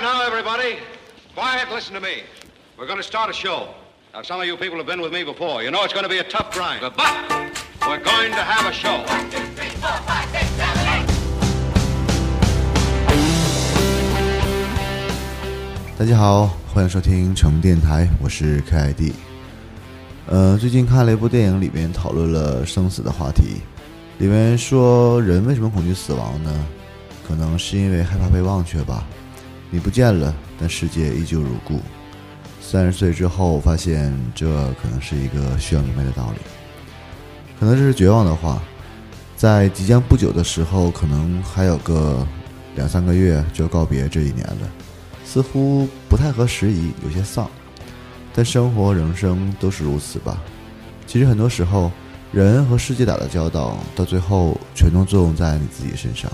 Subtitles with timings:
[0.00, 0.78] Now, everybody.
[1.34, 2.22] Quiet, listen to me.
[2.78, 3.68] We're going to start a show.
[4.14, 5.62] Now, some of you people have been with me before.
[5.62, 6.80] You know it's going to be a tough grind.
[6.80, 6.96] But
[7.86, 9.04] we're going to have a show.
[15.98, 19.12] 大家好，欢迎收听成电台，我是 KID。
[20.28, 23.60] 呃，最近看了一部电影，里面讨论了生死的话题。
[24.16, 26.50] 里面说，人为什么恐惧死亡呢？
[27.28, 29.04] 可能是因为害怕被忘却吧。
[29.70, 31.80] 你不见了，但世界依旧如故。
[32.60, 34.46] 三十岁之后，发现这
[34.82, 36.40] 可能是一个需要明白的道理。
[37.58, 38.60] 可能这是绝望的话。
[39.36, 42.26] 在即将不久的时候，可能还有个
[42.76, 44.70] 两三个月就要告别这一年了。
[45.24, 47.48] 似乎不太合时宜，有些丧，
[48.34, 50.42] 但生活人生都是如此吧。
[51.06, 51.90] 其实很多时候，
[52.32, 56.30] 人和世界打的交道，到最后全都作用在你自己身上。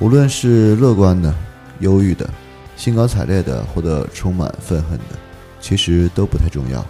[0.00, 1.34] 无论是乐观的、
[1.80, 2.28] 忧郁的、
[2.76, 5.16] 兴高采烈的，或者充满愤恨的，
[5.60, 6.84] 其实都不太重要。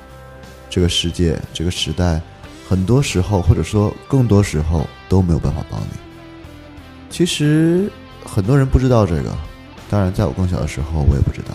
[0.71, 2.21] 这个世界，这个时代，
[2.69, 5.87] 很多时候，或者说更多时候，都没有办法帮你。
[7.11, 7.89] 其实
[8.25, 9.33] 很多人不知道这个。
[9.89, 11.55] 当然，在我更小的时候，我也不知道，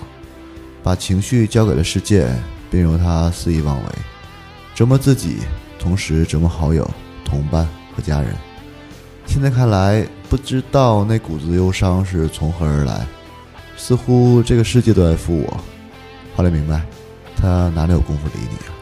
[0.83, 2.29] 把情绪交给了世界，
[2.71, 3.89] 并由它肆意妄为，
[4.73, 5.39] 折磨自己，
[5.77, 6.89] 同时折磨好友、
[7.25, 8.33] 同伴和家人。
[9.25, 13.05] 现在看来，不知道那股子忧伤是从何而来，
[13.79, 15.57] 似乎这个世界都在负我。
[16.35, 16.85] 后来明白，
[17.35, 18.75] 他哪里有功夫理你啊？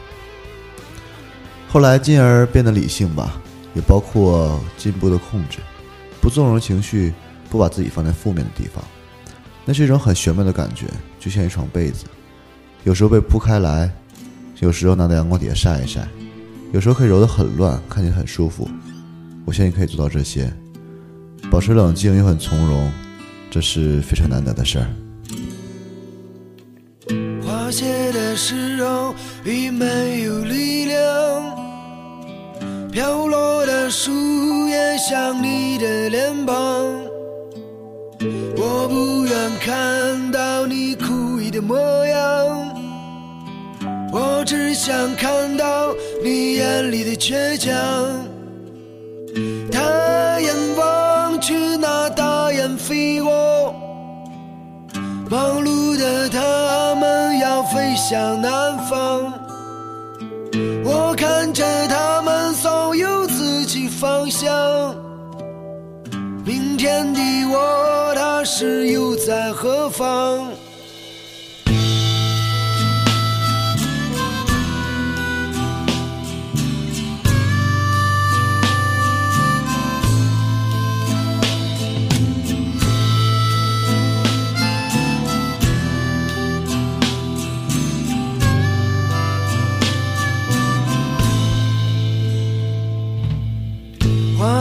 [1.68, 3.40] 后来进而变得理性吧，
[3.74, 5.58] 也包括进步的控制，
[6.20, 7.14] 不纵容情绪，
[7.48, 8.82] 不把自己放在负面的地方。
[9.64, 10.86] 那是一种很玄妙的感觉，
[11.20, 12.04] 就像一床被子，
[12.84, 13.90] 有时候被铺开来，
[14.58, 16.08] 有时候拿到阳光底下晒一晒，
[16.72, 18.68] 有时候可以揉得很乱，看起来很舒服。
[19.44, 20.52] 我相信可以做到这些，
[21.50, 22.90] 保持冷静又很从容，
[23.50, 24.86] 这是非常难得的事儿。
[27.42, 30.98] 花谢的时候已没有力量，
[32.92, 34.10] 飘落的树
[34.68, 36.54] 叶像你的脸庞。
[38.56, 42.74] 我不愿看到你哭泣的模样，
[44.12, 47.72] 我只想看到你眼里的倔强。
[49.70, 49.97] 抬眼望去，那大雁
[52.88, 53.74] 飞过，
[55.28, 59.30] 忙碌的他们要飞向南方。
[60.86, 64.96] 我看着他们总有自己方向。
[66.46, 67.20] 明天的
[67.52, 70.48] 我，他是又在何方？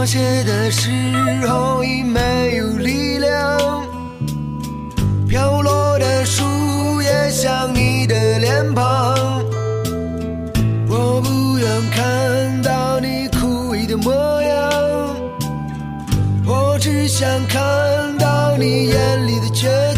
[0.07, 0.89] 切的时
[1.45, 3.85] 候已没有力量，
[5.27, 6.45] 飘落的树
[7.01, 9.43] 叶像你的脸庞。
[10.87, 14.71] 我不愿看到你枯萎的模样，
[16.45, 19.96] 我只想看到你眼里的倔强。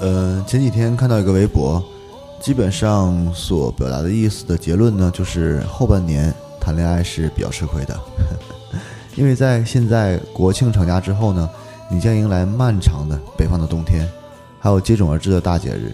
[0.00, 1.82] 嗯，前几天看到一个微博，
[2.40, 7.98] 基本上所表达的意思的结论呢，就是后半年谈恋爱是比较吃亏的，
[9.16, 11.50] 因为在现在国庆长假之后呢，
[11.90, 14.08] 你将迎来漫长的北方的冬天，
[14.60, 15.92] 还有接踵而至的大节日，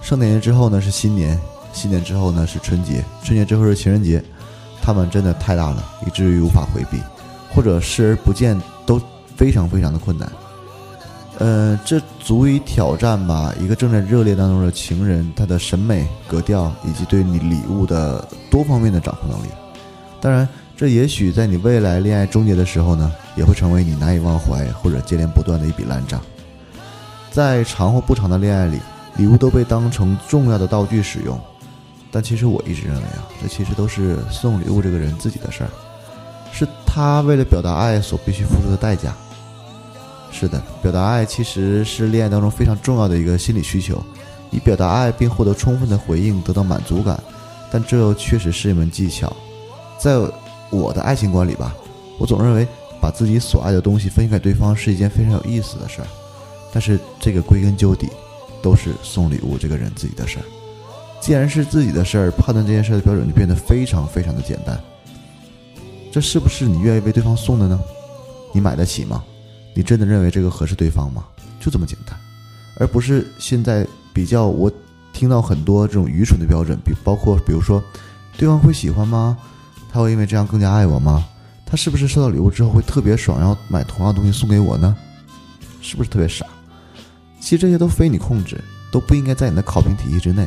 [0.00, 1.38] 圣诞节之后呢是新年，
[1.72, 4.22] 新年之后呢是春节，春节之后是情人节，
[4.80, 7.02] 他们真的太大了，以至于无法回避，
[7.54, 9.00] 或者视而不见都
[9.36, 10.30] 非常非常的困难。
[11.38, 19.48] 呃，这足以挑战吧一个正在热恋当中的情人他的审美格调以及对你礼物的多方面的掌控能力。
[20.20, 26.20] 当然，这也许在你未来恋爱终结的时候呢，也会成为你难以忘怀或者接连不断的一笔烂账。
[27.30, 28.78] 在长或不长的恋爱里，
[29.16, 31.40] 礼物都被当成重要的道具使用，
[32.12, 35.70] 但其实我一直认为啊，这其实都是送礼物这个人自己的事儿，
[36.52, 39.12] 是他为了表达爱所必须付出的代价。
[40.30, 44.00] 是的，表达爱其实是恋爱当中非常重要的一个心理需求。
[44.50, 47.18] 以表达爱并获得充分的回应，得到满足感，
[47.70, 49.34] 但这又确实是一门技巧。
[49.98, 50.18] 在
[50.68, 51.74] 我的爱情观里吧，
[52.18, 52.68] 我总认为
[53.00, 56.06] 把自己所爱的东西分给对方是一件非常有意思的事儿。
[56.70, 58.10] 但是这个归根究底，
[58.60, 60.44] 都是送礼物这个人自己的事儿。
[61.18, 64.78] 既然是自己的事儿，判断这件事的标准就变得非常非常的简单。
[66.12, 67.80] 这是不是你愿意为对方送的呢？
[68.52, 69.24] 你买得起吗？
[69.74, 71.24] 你真的认为这个合适对方吗？
[71.58, 72.14] 就这么简单，
[72.76, 74.70] 而不是现在比较我
[75.14, 77.82] 听到很多这种愚蠢的标准，比包括比如说，
[78.36, 79.38] 对方会喜欢吗？
[79.90, 81.26] 他会因为这样更加爱我吗？
[81.64, 84.94] 他是不是收到礼物之后会特别爽，然后买同样东西送给我呢？
[85.80, 86.44] 是不是特别傻？
[87.40, 88.62] 其实这些都非你控制，
[88.92, 90.46] 都不应该在你的考评体系之内。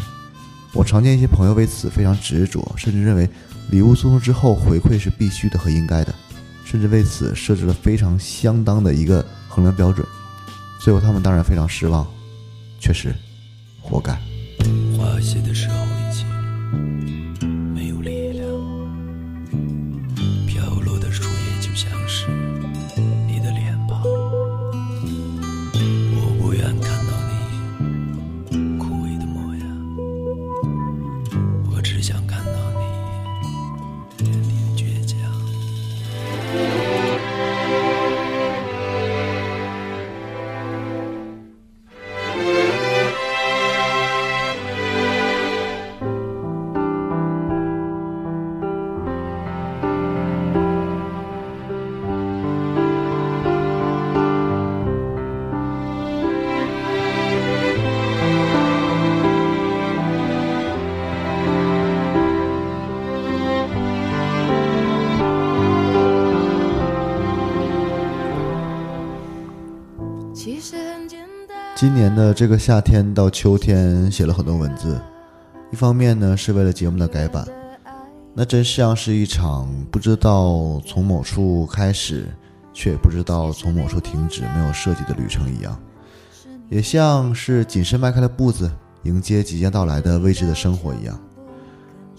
[0.76, 3.28] 我常见一些朋友为此非常执着，甚至认为
[3.72, 6.14] 礼物送出之后回馈是必须的和应该的，
[6.66, 10.06] 甚至为此设置了非常相当的一个衡量标准。
[10.82, 12.06] 最后他们当然非常失望，
[12.78, 13.16] 确实，
[13.82, 14.12] 活该。
[14.98, 16.28] 花谢的时候已经
[32.06, 32.35] 想看
[71.86, 75.00] 今年的这个夏天到秋天写了很多文字，
[75.72, 77.48] 一方面呢是为了节目的改版，
[78.34, 82.28] 那真像是一场不知道从某处开始，
[82.74, 85.80] 却也不知道从某处停止、没有设计的旅程一样，
[86.70, 88.68] 也像是谨慎迈开了步子
[89.04, 91.16] 迎接即将到来的未知的生活一样。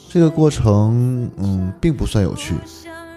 [0.08, 2.54] 这个过程，嗯，并不算有趣，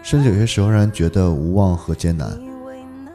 [0.02, 2.49] 甚至有些时候让人觉得无望和艰难。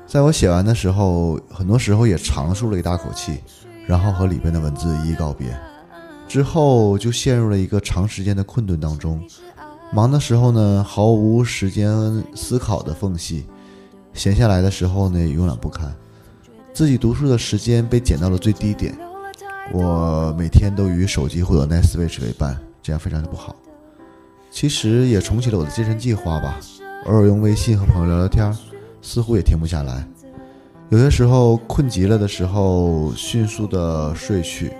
[0.06, 3.38] 在我写完的时候，很多时候也长舒了一大口气，
[3.86, 5.56] 然后和里边的文字一一告别。
[6.28, 9.20] 之后就陷入了一个长时间的困顿当中。
[9.92, 13.44] 忙的时候呢，毫无时间思考的缝隙；
[14.12, 15.92] 闲下来的时候呢，也慵懒不堪。
[16.72, 18.96] 自己读书的时间被减到了最低点。
[19.72, 23.54] 我每天都与手机或者 Net Switch 为伴，这样非常的不好。
[24.50, 26.58] 其实也重启了我的健身计划吧，
[27.06, 28.54] 偶尔用微信和朋友聊聊天儿。
[29.04, 30.02] 似乎也停不下来，
[30.88, 34.72] 有些时候困极了的时候，迅速的睡去，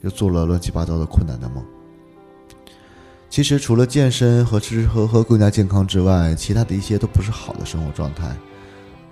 [0.00, 1.62] 又做了乱七八糟的困难的梦。
[3.28, 8.34] 其实除了健身和吃吃喝喝更加健康之外，其他的一些都不是好的生活状态。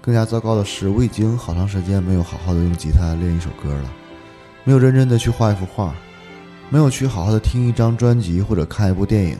[0.00, 3.92] 更加糟糕的是，我已经好长时间没有好好的用吉他练一首歌了，
[4.64, 5.94] 没有认真的去画一幅画，
[6.70, 9.36] 没有去好好的听一张专辑或者看一部电影，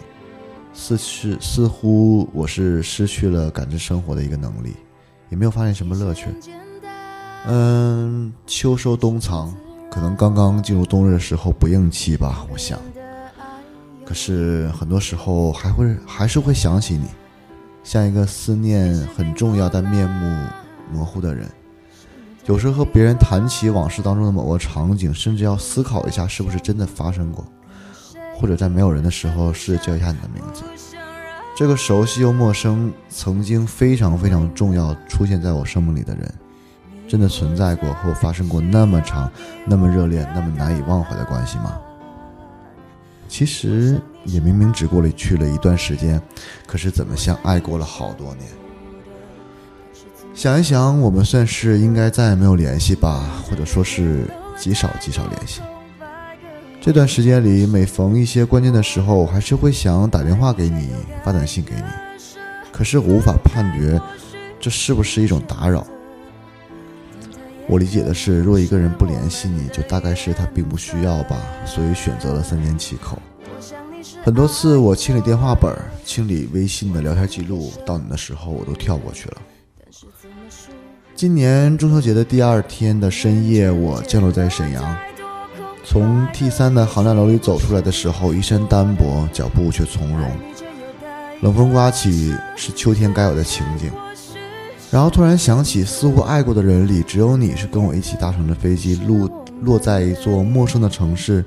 [0.75, 4.77] 似是似乎我是失去了感知生活的一个能力。
[5.31, 6.27] 也没有发现什么乐趣。
[7.47, 9.55] 嗯，秋收冬藏，
[9.91, 12.79] 可能刚刚进入冬日的时候不应期吧，我想。
[14.05, 17.07] 可是很多时候还会还是会想起你，
[17.85, 20.47] 像一个思念很重要但面目
[20.93, 21.47] 模糊的人。
[22.47, 27.45] 有时候和别人谈起往事当中的某个场景，甚至要思考一下是不是真的发生过，
[28.35, 30.63] 或者在没有人的时候试着叫一下你的名字。
[31.59, 36.33] 这个熟悉又陌生、曾经非常非常重要出现在我生命里的人，
[37.09, 39.29] 真的存在过和我发生过那么长、
[39.67, 41.77] 那么热烈、那么难以忘怀的关系吗？
[43.27, 46.23] 其实也明明只过了去了一段时间，
[46.65, 48.49] 可是怎么像爱过了好多年？
[50.35, 55.61] 想一想，我们算是应该再也没有联系吧，或者说是极少极少联系。
[56.81, 60.91] 这段时间里，每逢一些关键的时候，我还是会想打电话给你，
[61.25, 61.83] 发短信给你。
[62.73, 64.01] 可是我无法判决，
[64.61, 65.87] 这是不是一种打扰？
[67.67, 73.21] 我理解的是，若一个人不联系你，就大概是他并不需要吧，所以选择了三缄其口。
[74.23, 79.37] 很多次我清理电话本、清理微信的聊天记录，到你的时候我都跳过去了。
[81.15, 84.97] 今年中秋节的第二天的深夜，我降落在沈阳。
[85.91, 90.31] 从 T 三的航站楼里走出来的时候，一身单薄，脚步却从容。
[91.41, 93.91] 冷风刮起，是秋天该有的情景。
[94.91, 101.43] 然后突然想起，似乎爱过的人里，只有你是跟我一起搭乘着飞机，落落在一座陌生的城市，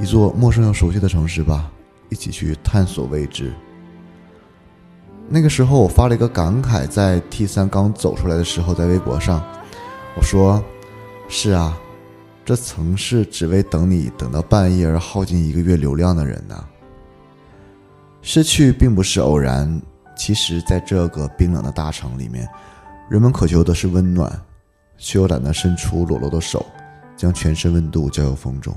[0.00, 1.68] 一座陌生又熟悉的城市吧。
[2.10, 3.52] 一起去探索未知。
[5.28, 9.42] 那个时候，我发了一个感慨，在 T 三刚走出来的时候，在微博上，
[10.14, 10.62] 我说
[11.28, 11.76] ：“是啊，
[12.48, 16.66] 这曾是只为等你等到半夜而耗尽一个月流量的人呐。
[18.22, 19.78] 失去并不是偶然，
[20.16, 22.48] 其实，在这个冰冷的大城里面，
[23.10, 24.32] 人们渴求的是温暖，
[24.96, 26.64] 却又懒得伸出裸露的手，
[27.18, 28.74] 将全身温度交由风中。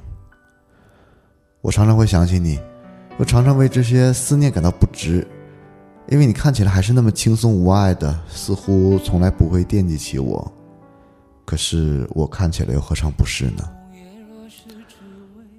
[1.62, 2.60] 我常常会想起你，
[3.20, 5.26] 又常常为这些思念感到不值。”
[6.12, 10.52] 因为你看起来还是那么轻松无碍的，似乎从来不会惦记起我。
[11.52, 13.70] 可是我看起来又何尝不是呢？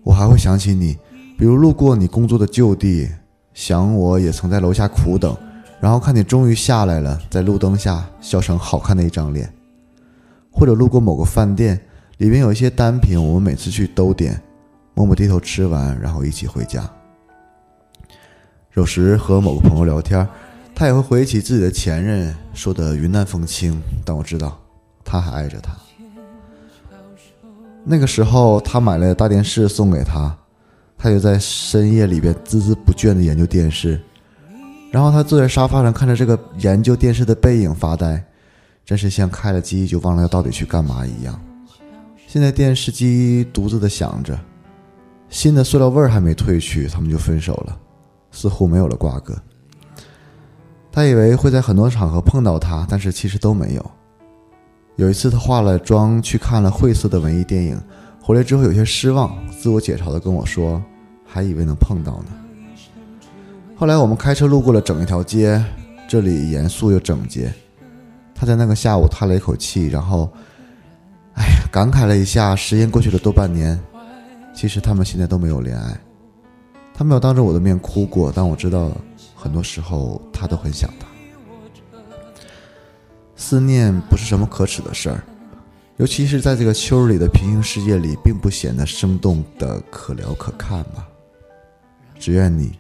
[0.03, 0.97] 我还会想起你，
[1.37, 3.11] 比如路过你工作的旧地，
[3.53, 5.37] 想我也曾在楼下苦等，
[5.83, 9.53] 然后看你终于下来了，在路灯下笑成好看的一张脸。
[10.51, 11.79] 或者路过某个饭店，
[12.17, 14.43] 里面有一些单品，我们每次去都点，
[14.95, 16.91] 默默低头吃完，然后一起回家。
[18.73, 20.27] 有时和某个朋友聊天，
[20.75, 24.59] 他也会回忆起自己的前任，说的云淡风轻，但我知道，
[25.05, 25.77] 他还爱着他。
[27.85, 30.37] 那个时候，他买了大电视送给他，
[30.97, 34.01] 他就在深夜里边孜孜不倦的研究电视，
[34.91, 38.25] 然后他坐在沙发上看着这个研究电视的背影发呆，
[38.85, 41.41] 真是像开了机就忘了要到底去干嘛一样。
[42.29, 44.39] 现在电视机独自的响着，
[45.29, 47.79] 新的塑料味儿还没褪去，他们就分手了。
[48.31, 49.37] 似乎没有了瓜葛。
[50.91, 53.91] 他以为会在很多场合碰到他，但是其实都没有。
[54.97, 57.81] 有一次，他化了妆去看了晦涩的文艺电影，
[58.21, 60.83] 回来之后有些失望，自我解嘲的跟我说
[61.27, 62.27] ：“还以为能碰到呢。”
[63.75, 65.65] 后来我们开车路过了整一条街，
[66.07, 67.53] 这里严肃又整洁。
[68.35, 70.31] 他在那个下午叹了一口气，然后，
[71.35, 73.81] 哎呀，感慨了一下，时间过去了多半年，
[74.55, 75.99] 其实他们现在都没有恋爱。
[76.95, 78.91] 他没有当着我的面哭过，但我知道，
[79.35, 81.07] 很多时候他都很想他。
[83.43, 85.21] 思念不是什么可耻的事儿，
[85.97, 91.09] 尤其是在这个秋日里的平行世界里，并不显得生动的可聊可看吧。
[92.21, 92.79] 只愿你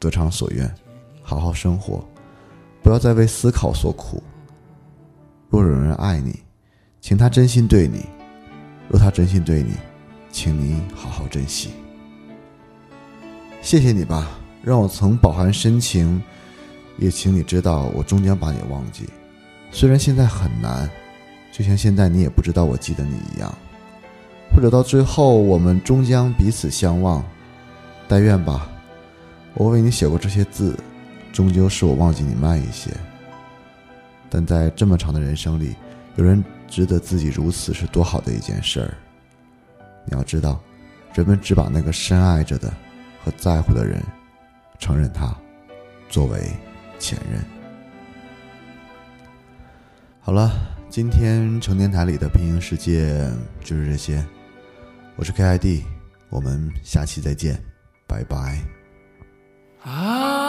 [0.00, 0.74] 得偿所愿，
[1.22, 2.02] 好好生活，
[2.82, 4.22] 不要再为思考所苦。
[5.50, 6.40] 若有人爱你，
[7.02, 8.00] 请他真心对你；
[8.88, 9.74] 若他真心对你，
[10.32, 11.68] 请你好好珍惜。
[13.60, 14.26] 谢谢你吧，
[14.62, 16.20] 让我曾饱含深情，
[16.96, 19.06] 也请你知道，我终将把你忘记。
[19.70, 20.88] 虽然现在很难，
[21.52, 23.52] 就像现在你也不知道我记得你一样。
[24.54, 27.24] 或者到最后，我们终将彼此相忘。
[28.08, 28.68] 但愿吧，
[29.54, 30.76] 我为你写过这些字，
[31.32, 32.90] 终究是我忘记你慢一些。
[34.30, 35.74] 但在这么长的人生里，
[36.16, 38.94] 有人值得自己如此，是多好的一件事儿。
[40.04, 40.60] 你要知道，
[41.14, 42.72] 人们只把那个深爱着的。
[43.24, 44.00] 和在乎的人，
[44.78, 45.36] 承认他
[46.08, 46.52] 作为
[47.00, 47.42] 前任。
[50.28, 50.52] 好了，
[50.90, 53.18] 今天成年台里的平行世界
[53.64, 54.22] 就是这些。
[55.16, 55.84] 我是 KID，
[56.28, 57.58] 我们下期再见，
[58.06, 58.60] 拜拜。
[59.82, 60.47] 啊。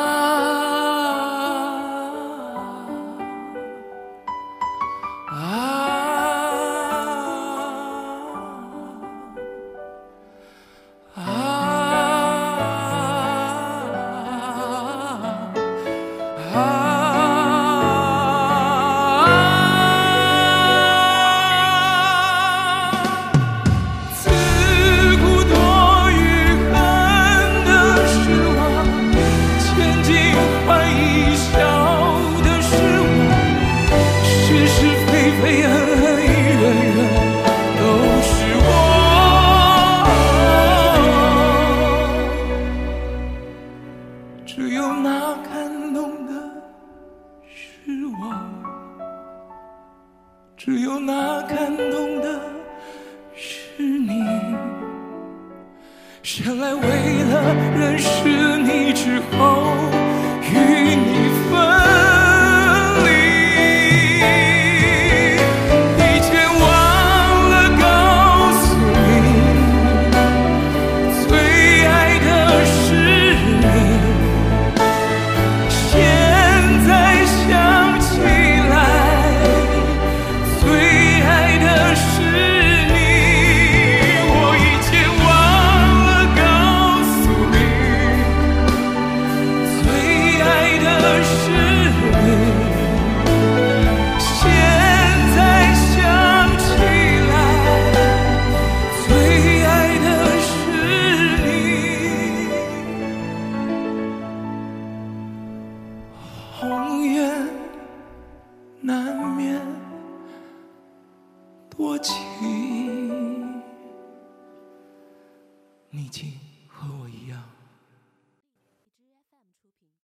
[35.41, 35.78] 只